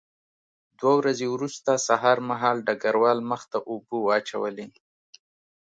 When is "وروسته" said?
1.29-1.71